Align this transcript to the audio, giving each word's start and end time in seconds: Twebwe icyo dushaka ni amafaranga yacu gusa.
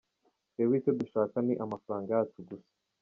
Twebwe 0.51 0.75
icyo 0.79 0.91
dushaka 0.99 1.35
ni 1.45 1.53
amafaranga 1.63 2.09
yacu 2.15 2.37
gusa. 2.47 2.71